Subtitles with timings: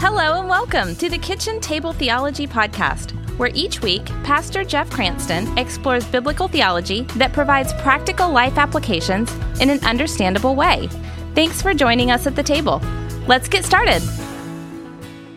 [0.00, 5.58] Hello and welcome to the Kitchen Table Theology Podcast, where each week Pastor Jeff Cranston
[5.58, 10.88] explores biblical theology that provides practical life applications in an understandable way.
[11.34, 12.80] Thanks for joining us at the table.
[13.26, 14.00] Let's get started.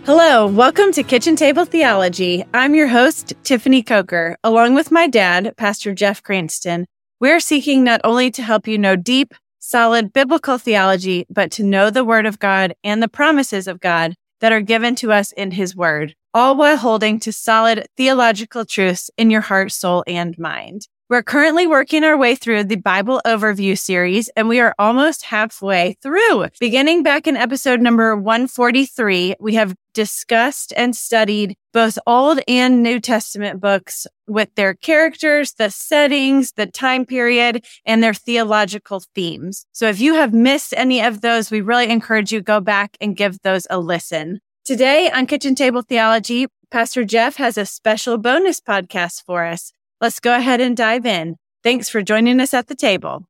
[0.05, 2.45] Hello, welcome to Kitchen Table Theology.
[2.53, 6.85] I'm your host, Tiffany Coker, along with my dad, Pastor Jeff Cranston.
[7.19, 11.89] We're seeking not only to help you know deep, solid biblical theology, but to know
[11.89, 15.51] the Word of God and the promises of God that are given to us in
[15.51, 20.89] His Word, all while holding to solid theological truths in your heart, soul, and mind.
[21.09, 25.95] We're currently working our way through the Bible overview series, and we are almost halfway
[26.03, 26.47] through.
[26.59, 32.99] Beginning back in episode number 143, we have discussed and studied both Old and New
[32.99, 39.65] Testament books with their characters, the settings, the time period, and their theological themes.
[39.71, 43.15] So if you have missed any of those, we really encourage you go back and
[43.15, 44.39] give those a listen.
[44.65, 49.71] Today on Kitchen Table Theology, Pastor Jeff has a special bonus podcast for us.
[49.99, 51.35] Let's go ahead and dive in.
[51.63, 53.27] Thanks for joining us at the table.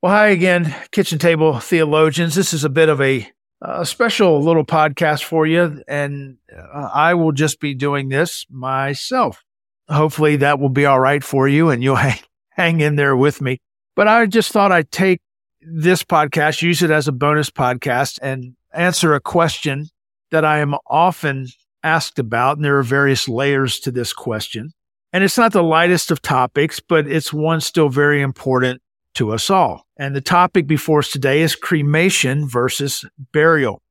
[0.00, 2.34] Well, hi again, Kitchen Table Theologians.
[2.34, 3.28] This is a bit of a,
[3.60, 9.44] a special little podcast for you, and uh, I will just be doing this myself.
[9.88, 12.20] Hopefully, that will be all right for you, and you'll hang,
[12.50, 13.58] hang in there with me.
[13.96, 15.20] But I just thought I'd take
[15.60, 19.86] this podcast, use it as a bonus podcast, and answer a question
[20.30, 21.48] that I am often
[21.82, 22.56] asked about.
[22.56, 24.72] And there are various layers to this question.
[25.12, 28.82] And it's not the lightest of topics, but it's one still very important
[29.18, 29.84] to us all.
[29.96, 33.82] And the topic before us today is cremation versus burial.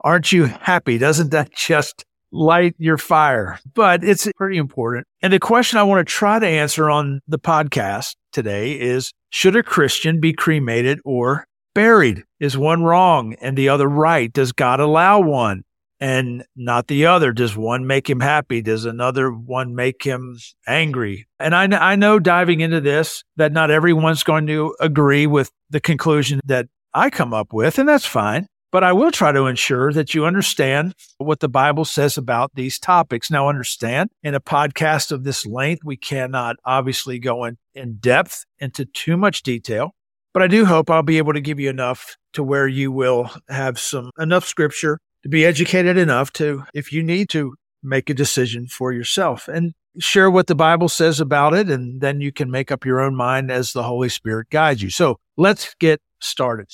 [0.00, 0.98] Aren't you happy?
[0.98, 3.60] Doesn't that just light your fire?
[3.74, 5.06] But it's pretty important.
[5.20, 9.56] And the question I want to try to answer on the podcast today is, should
[9.56, 12.24] a Christian be cremated or buried?
[12.40, 14.32] Is one wrong and the other right?
[14.32, 15.62] Does God allow one?
[16.02, 17.32] And not the other.
[17.32, 18.60] Does one make him happy?
[18.60, 20.36] Does another one make him
[20.66, 21.28] angry?
[21.38, 25.78] And I, I know diving into this that not everyone's going to agree with the
[25.78, 28.48] conclusion that I come up with, and that's fine.
[28.72, 32.80] But I will try to ensure that you understand what the Bible says about these
[32.80, 33.30] topics.
[33.30, 38.44] Now, understand in a podcast of this length, we cannot obviously go in, in depth
[38.58, 39.92] into too much detail,
[40.34, 43.30] but I do hope I'll be able to give you enough to where you will
[43.48, 48.14] have some enough scripture to be educated enough to, if you need to, make a
[48.14, 51.68] decision for yourself and share what the Bible says about it.
[51.68, 54.90] And then you can make up your own mind as the Holy Spirit guides you.
[54.90, 56.68] So let's get started.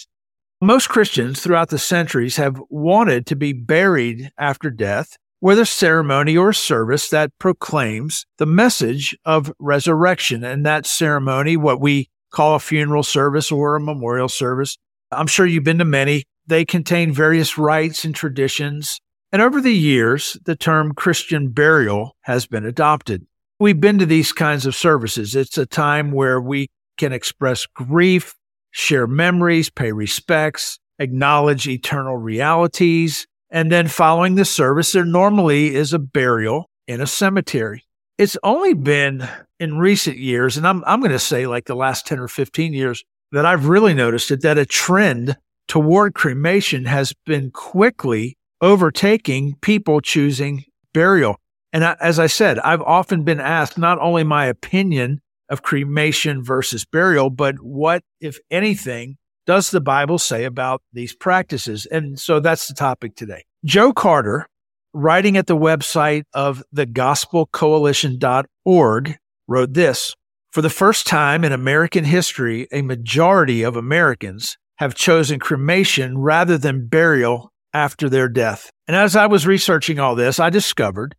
[0.60, 6.36] Most Christians throughout the centuries have wanted to be buried after death with a ceremony
[6.36, 10.42] or service that proclaims the message of resurrection.
[10.42, 14.76] And that ceremony, what we call a funeral service or a memorial service.
[15.10, 16.24] I'm sure you've been to many.
[16.48, 19.00] They contain various rites and traditions.
[19.32, 23.26] And over the years, the term Christian burial has been adopted.
[23.60, 25.36] We've been to these kinds of services.
[25.36, 28.34] It's a time where we can express grief,
[28.70, 33.26] share memories, pay respects, acknowledge eternal realities.
[33.50, 37.84] And then following the service, there normally is a burial in a cemetery.
[38.16, 39.28] It's only been
[39.60, 42.72] in recent years, and I'm, I'm going to say like the last 10 or 15
[42.72, 45.36] years, that I've really noticed it that a trend
[45.68, 51.36] toward cremation has been quickly overtaking people choosing burial.
[51.72, 56.84] And as I said, I've often been asked not only my opinion of cremation versus
[56.84, 61.86] burial, but what, if anything, does the Bible say about these practices?
[61.86, 63.44] And so that's the topic today.
[63.64, 64.48] Joe Carter,
[64.92, 70.16] writing at the website of thegospelcoalition.org, wrote this
[70.50, 76.56] For the first time in American history, a majority of Americans have chosen cremation rather
[76.56, 78.70] than burial after their death.
[78.86, 81.16] And as I was researching all this, I discovered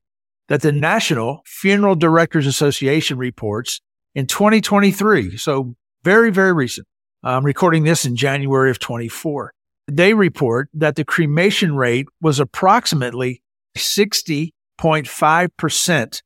[0.47, 3.81] that the National Funeral Directors Association reports
[4.15, 6.87] in 2023, so very, very recent.
[7.23, 9.53] I'm recording this in January of 24.
[9.87, 13.43] They report that the cremation rate was approximately
[13.77, 16.21] 60.5%.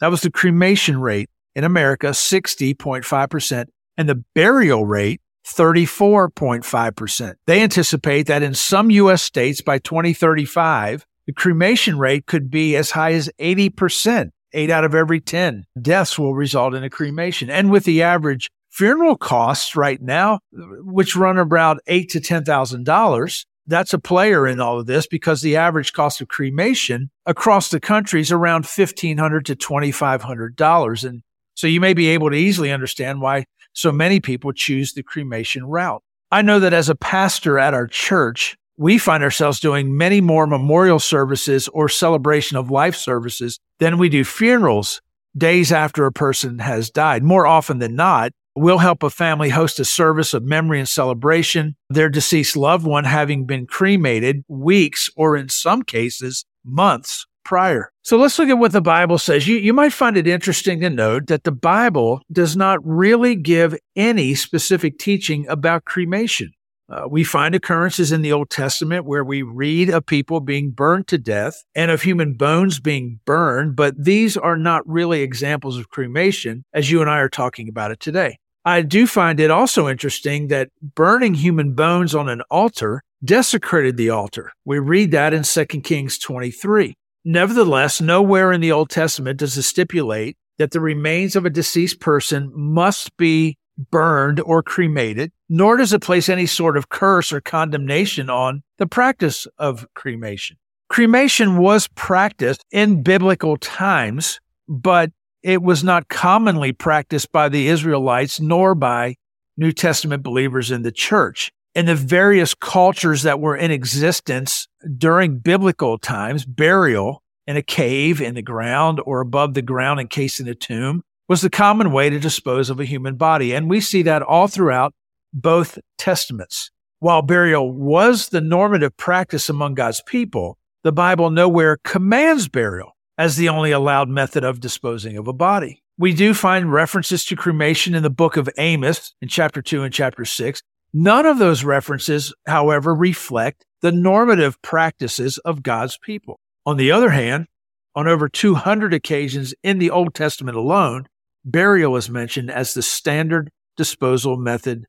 [0.00, 3.66] That was the cremation rate in America, 60.5%.
[3.96, 7.34] And the burial rate 34.5%.
[7.46, 9.22] They anticipate that in some U.S.
[9.22, 14.30] states by 2035, the cremation rate could be as high as 80%.
[14.54, 17.50] Eight out of every 10 deaths will result in a cremation.
[17.50, 23.92] And with the average funeral costs right now, which run about eight to $10,000, that's
[23.92, 28.22] a player in all of this because the average cost of cremation across the country
[28.22, 31.04] is around 1,500 to $2,500.
[31.04, 31.22] And
[31.54, 35.64] so you may be able to easily understand why so many people choose the cremation
[35.64, 36.02] route.
[36.30, 40.46] I know that as a pastor at our church, we find ourselves doing many more
[40.46, 45.00] memorial services or celebration of life services than we do funerals
[45.36, 47.22] days after a person has died.
[47.22, 51.76] More often than not, we'll help a family host a service of memory and celebration,
[51.88, 57.90] their deceased loved one having been cremated weeks or in some cases months prior.
[58.02, 59.48] So let's look at what the Bible says.
[59.48, 63.74] You, you might find it interesting to note that the Bible does not really give
[63.96, 66.52] any specific teaching about cremation.
[66.90, 71.08] Uh, we find occurrences in the Old Testament where we read of people being burned
[71.08, 75.88] to death and of human bones being burned, but these are not really examples of
[75.88, 78.36] cremation as you and I are talking about it today.
[78.66, 84.10] I do find it also interesting that burning human bones on an altar desecrated the
[84.10, 84.52] altar.
[84.66, 86.94] We read that in 2 Kings 23.
[87.24, 92.00] Nevertheless, nowhere in the Old Testament does it stipulate that the remains of a deceased
[92.00, 93.56] person must be
[93.90, 98.86] burned or cremated, nor does it place any sort of curse or condemnation on the
[98.86, 100.56] practice of cremation.
[100.88, 105.12] Cremation was practiced in biblical times, but
[105.42, 109.16] it was not commonly practiced by the Israelites nor by
[109.56, 111.52] New Testament believers in the church.
[111.78, 114.66] In the various cultures that were in existence
[114.96, 120.40] during biblical times, burial in a cave, in the ground, or above the ground encased
[120.40, 123.54] in a tomb was the common way to dispose of a human body.
[123.54, 124.92] And we see that all throughout
[125.32, 126.72] both testaments.
[126.98, 133.36] While burial was the normative practice among God's people, the Bible nowhere commands burial as
[133.36, 135.84] the only allowed method of disposing of a body.
[135.96, 139.94] We do find references to cremation in the book of Amos in chapter 2 and
[139.94, 140.60] chapter 6.
[140.92, 146.40] None of those references, however, reflect the normative practices of God's people.
[146.64, 147.46] On the other hand,
[147.94, 151.06] on over 200 occasions in the Old Testament alone,
[151.44, 154.86] burial is mentioned as the standard disposal method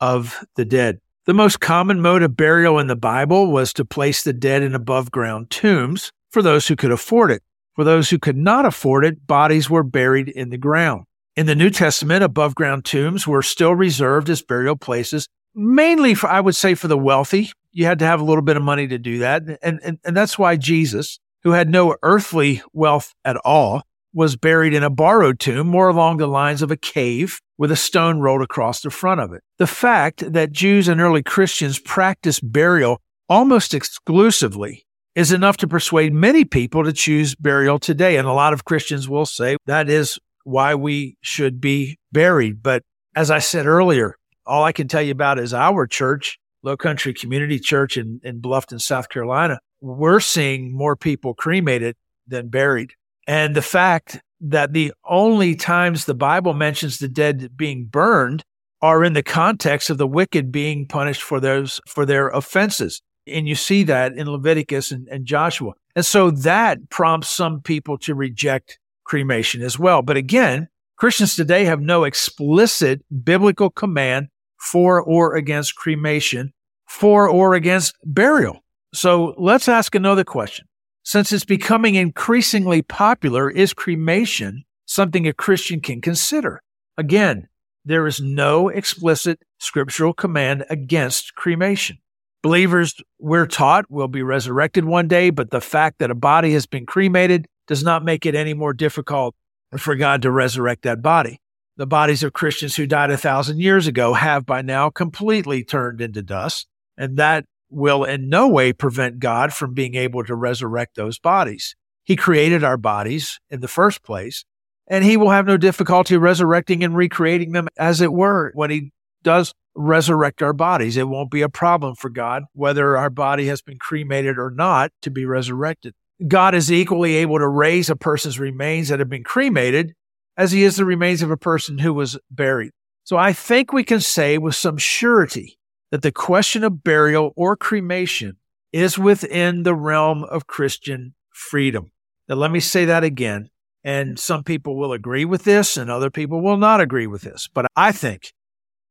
[0.00, 1.00] of the dead.
[1.26, 4.74] The most common mode of burial in the Bible was to place the dead in
[4.74, 7.42] above ground tombs for those who could afford it.
[7.74, 11.04] For those who could not afford it, bodies were buried in the ground.
[11.36, 15.28] In the New Testament, above ground tombs were still reserved as burial places,
[15.60, 17.52] mainly for, I would say, for the wealthy.
[17.72, 19.42] You had to have a little bit of money to do that.
[19.62, 24.74] And, and, and that's why Jesus, who had no earthly wealth at all, was buried
[24.74, 28.42] in a borrowed tomb more along the lines of a cave with a stone rolled
[28.42, 29.42] across the front of it.
[29.58, 34.84] The fact that Jews and early Christians practiced burial almost exclusively
[35.14, 38.16] is enough to persuade many people to choose burial today.
[38.16, 42.62] And a lot of Christians will say that is why we should be buried.
[42.62, 42.82] But
[43.14, 44.16] as I said earlier,
[44.46, 48.40] all I can tell you about is our church, Low Country Community Church in, in
[48.40, 49.60] Bluffton, South Carolina.
[49.80, 51.96] We're seeing more people cremated
[52.26, 52.94] than buried.
[53.26, 58.42] And the fact that the only times the Bible mentions the dead being burned
[58.82, 63.02] are in the context of the wicked being punished for those for their offenses.
[63.26, 65.72] And you see that in Leviticus and, and Joshua.
[65.94, 70.02] And so that prompts some people to reject cremation as well.
[70.02, 70.68] But again,
[71.00, 76.52] Christians today have no explicit biblical command for or against cremation,
[76.86, 78.60] for or against burial.
[78.92, 80.66] So let's ask another question.
[81.02, 86.60] Since it's becoming increasingly popular, is cremation something a Christian can consider?
[86.98, 87.48] Again,
[87.82, 91.96] there is no explicit scriptural command against cremation.
[92.42, 96.66] Believers, we're taught, will be resurrected one day, but the fact that a body has
[96.66, 99.34] been cremated does not make it any more difficult
[99.76, 101.40] for God to resurrect that body.
[101.76, 106.00] The bodies of Christians who died a thousand years ago have by now completely turned
[106.00, 110.96] into dust, and that will in no way prevent God from being able to resurrect
[110.96, 111.76] those bodies.
[112.04, 114.44] He created our bodies in the first place,
[114.88, 118.92] and he will have no difficulty resurrecting and recreating them as it were when he
[119.22, 120.96] does resurrect our bodies.
[120.96, 124.90] It won't be a problem for God whether our body has been cremated or not
[125.02, 125.94] to be resurrected.
[126.26, 129.94] God is equally able to raise a person's remains that have been cremated
[130.36, 132.72] as he is the remains of a person who was buried.
[133.04, 135.58] So I think we can say with some surety
[135.90, 138.36] that the question of burial or cremation
[138.72, 141.90] is within the realm of Christian freedom.
[142.28, 143.50] Now, let me say that again.
[143.82, 147.48] And some people will agree with this and other people will not agree with this.
[147.52, 148.32] But I think,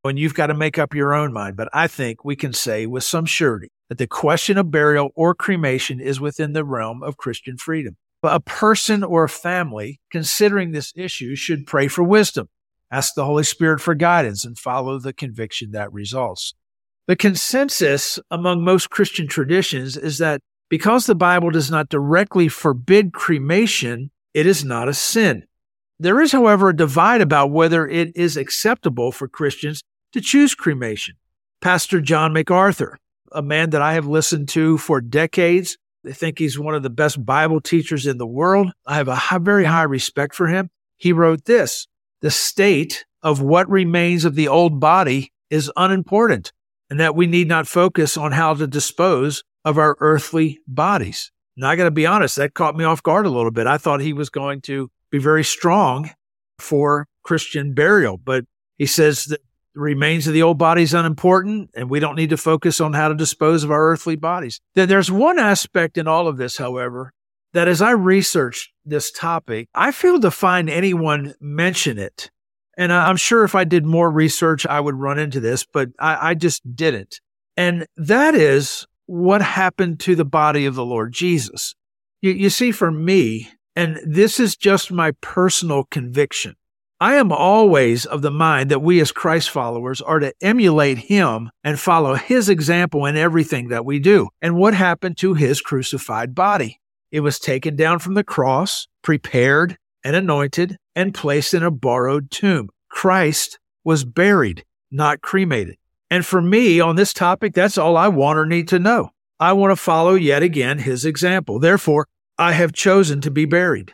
[0.01, 2.85] when you've got to make up your own mind, but I think we can say
[2.85, 7.17] with some surety that the question of burial or cremation is within the realm of
[7.17, 7.97] Christian freedom.
[8.21, 12.49] But a person or a family considering this issue should pray for wisdom,
[12.91, 16.53] ask the Holy Spirit for guidance, and follow the conviction that results.
[17.07, 23.13] The consensus among most Christian traditions is that because the Bible does not directly forbid
[23.13, 25.43] cremation, it is not a sin.
[25.99, 29.81] There is, however, a divide about whether it is acceptable for Christians
[30.13, 31.15] to choose cremation.
[31.61, 32.97] Pastor John MacArthur,
[33.31, 35.77] a man that I have listened to for decades.
[36.07, 38.71] I think he's one of the best Bible teachers in the world.
[38.85, 40.69] I have a high, very high respect for him.
[40.97, 41.87] He wrote this
[42.21, 46.53] The state of what remains of the old body is unimportant,
[46.89, 51.31] and that we need not focus on how to dispose of our earthly bodies.
[51.57, 53.67] Now, I got to be honest, that caught me off guard a little bit.
[53.67, 56.11] I thought he was going to be very strong
[56.57, 58.45] for Christian burial, but
[58.77, 59.41] he says that
[59.73, 62.93] the remains of the old body is unimportant and we don't need to focus on
[62.93, 64.59] how to dispose of our earthly bodies.
[64.75, 67.13] Then there's one aspect in all of this, however,
[67.53, 72.29] that as I researched this topic, I failed to find anyone mention it.
[72.77, 76.29] And I'm sure if I did more research, I would run into this, but I,
[76.29, 77.19] I just didn't.
[77.57, 81.75] And that is what happened to the body of the Lord Jesus.
[82.21, 86.55] You, you see, for me, and this is just my personal conviction,
[87.01, 91.49] I am always of the mind that we as Christ followers are to emulate him
[91.63, 94.27] and follow his example in everything that we do.
[94.41, 96.81] And what happened to his crucified body?
[97.09, 102.29] It was taken down from the cross, prepared and anointed, and placed in a borrowed
[102.31, 102.67] tomb.
[102.89, 105.77] Christ was buried, not cremated.
[106.11, 109.11] And for me on this topic, that's all I want or need to know.
[109.39, 111.59] I want to follow yet again his example.
[111.59, 113.93] Therefore, I have chosen to be buried.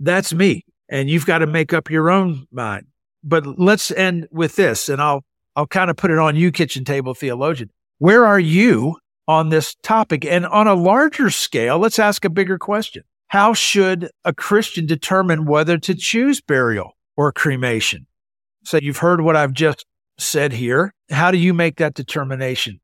[0.00, 0.64] That's me.
[0.88, 2.86] And you've got to make up your own mind.
[3.22, 5.24] But let's end with this, and I'll
[5.56, 7.70] I'll kind of put it on you, kitchen table theologian.
[7.98, 8.96] Where are you
[9.28, 10.24] on this topic?
[10.24, 13.04] And on a larger scale, let's ask a bigger question.
[13.28, 18.06] How should a Christian determine whether to choose burial or cremation?
[18.64, 19.86] So you've heard what I've just
[20.18, 20.92] said here.
[21.10, 22.80] How do you make that determination?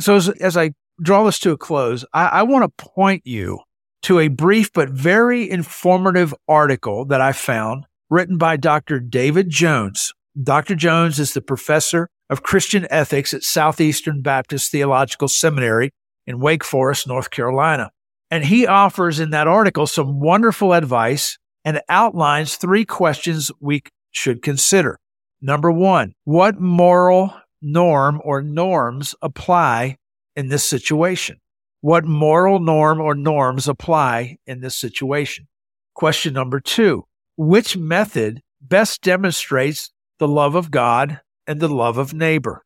[0.00, 0.70] So as, as I
[1.02, 3.60] draw this to a close, I, I want to point you
[4.04, 9.00] to a brief but very informative article that I found written by Dr.
[9.00, 10.12] David Jones.
[10.40, 10.74] Dr.
[10.74, 15.90] Jones is the professor of Christian ethics at Southeastern Baptist Theological Seminary
[16.26, 17.90] in Wake Forest, North Carolina.
[18.30, 24.42] And he offers in that article some wonderful advice and outlines three questions we should
[24.42, 24.98] consider.
[25.40, 29.96] Number one, what moral norm or norms apply
[30.36, 31.38] in this situation?
[31.84, 35.48] What moral norm or norms apply in this situation?
[35.92, 37.04] Question number two,
[37.36, 42.64] which method best demonstrates the love of God and the love of neighbor?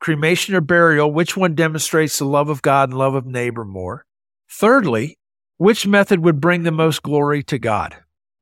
[0.00, 4.06] Cremation or burial, which one demonstrates the love of God and love of neighbor more?
[4.50, 5.18] Thirdly,
[5.58, 7.94] which method would bring the most glory to God?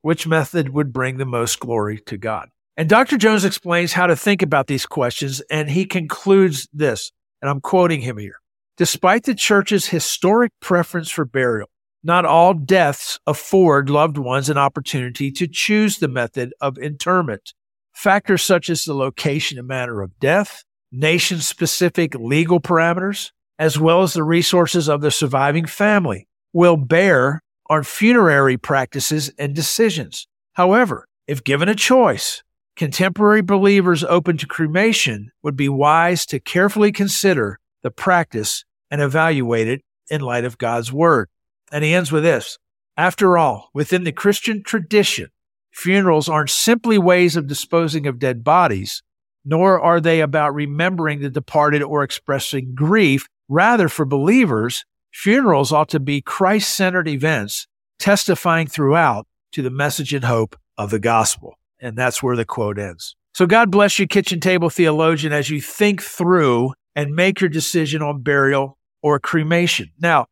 [0.03, 2.47] Which method would bring the most glory to God?
[2.77, 3.17] And Dr.
[3.17, 7.11] Jones explains how to think about these questions, and he concludes this,
[7.41, 8.37] and I'm quoting him here.
[8.75, 11.69] Despite the church's historic preference for burial,
[12.03, 17.53] not all deaths afford loved ones an opportunity to choose the method of interment.
[17.93, 24.01] Factors such as the location and manner of death, nation specific legal parameters, as well
[24.01, 30.27] as the resources of the surviving family will bear on funerary practices and decisions.
[30.53, 32.41] However, if given a choice,
[32.75, 39.67] contemporary believers open to cremation would be wise to carefully consider the practice and evaluate
[39.67, 41.29] it in light of God's word.
[41.71, 42.57] And he ends with this.
[42.97, 45.29] After all, within the Christian tradition,
[45.71, 49.01] funerals aren't simply ways of disposing of dead bodies,
[49.43, 53.27] nor are they about remembering the departed or expressing grief.
[53.49, 57.67] Rather, for believers, funerals ought to be Christ centered events
[57.99, 61.55] testifying throughout to the message and hope of the gospel.
[61.79, 63.15] And that's where the quote ends.
[63.33, 68.01] So God bless you, kitchen table theologian, as you think through and make your decision
[68.01, 69.91] on burial or cremation.
[69.99, 70.27] Now,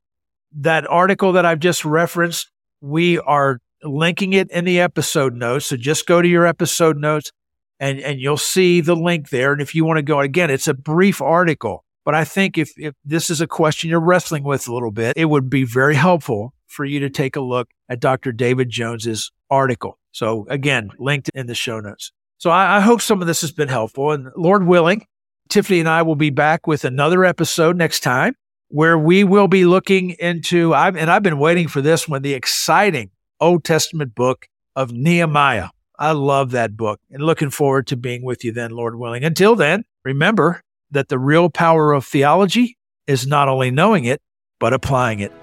[0.53, 2.51] that article that I've just referenced,
[2.82, 5.68] we are linking it in the episode notes.
[5.68, 7.32] So just go to your episode notes
[7.80, 9.53] and, and you'll see the link there.
[9.53, 11.84] And if you want to go again, it's a brief article.
[12.03, 15.13] But I think if, if this is a question you're wrestling with a little bit,
[15.15, 18.32] it would be very helpful for you to take a look at Dr.
[18.32, 20.00] David Jones's article.
[20.12, 22.12] So again, linked in the show notes.
[22.38, 24.12] So I, I hope some of this has been helpful.
[24.12, 25.06] And Lord willing,
[25.51, 28.36] Tiffany and I will be back with another episode next time
[28.70, 32.34] where we will be looking into, I've, and I've been waiting for this one, the
[32.34, 35.70] exciting Old Testament book of Nehemiah.
[36.00, 39.25] I love that book and looking forward to being with you then, Lord willing.
[39.25, 44.22] Until then, remember that the real power of theology is not only knowing it,
[44.60, 45.34] but applying it.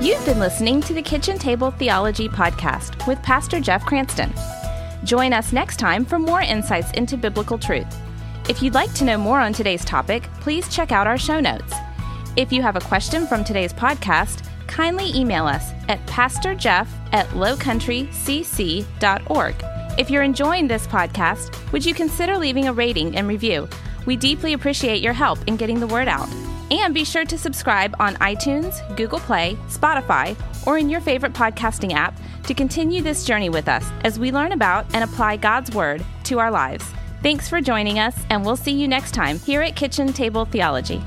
[0.00, 4.32] You've been listening to the Kitchen Table Theology Podcast with Pastor Jeff Cranston.
[5.04, 7.86] Join us next time for more insights into biblical truth.
[8.48, 11.72] If you'd like to know more on today's topic, please check out our show notes.
[12.36, 19.54] If you have a question from today's podcast, kindly email us at pastorjeff at lowcountrycc.org.
[19.98, 23.68] If you're enjoying this podcast, would you consider leaving a rating and review?
[24.06, 26.28] We deeply appreciate your help in getting the word out.
[26.70, 31.92] And be sure to subscribe on iTunes, Google Play, Spotify, or in your favorite podcasting
[31.92, 36.04] app to continue this journey with us as we learn about and apply God's Word
[36.24, 36.84] to our lives.
[37.22, 41.00] Thanks for joining us, and we'll see you next time here at Kitchen Table Theology.